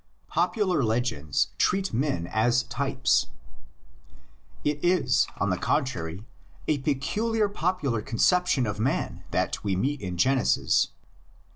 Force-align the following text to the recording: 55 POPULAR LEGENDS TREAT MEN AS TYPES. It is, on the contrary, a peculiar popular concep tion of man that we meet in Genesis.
55 0.29 0.33
POPULAR 0.35 0.83
LEGENDS 0.83 1.49
TREAT 1.59 1.93
MEN 1.93 2.25
AS 2.25 2.63
TYPES. 2.63 3.27
It 4.63 4.83
is, 4.83 5.27
on 5.39 5.51
the 5.51 5.57
contrary, 5.59 6.25
a 6.67 6.79
peculiar 6.79 7.47
popular 7.47 8.01
concep 8.01 8.47
tion 8.47 8.65
of 8.65 8.79
man 8.79 9.23
that 9.29 9.63
we 9.63 9.75
meet 9.75 10.01
in 10.01 10.17
Genesis. 10.17 10.87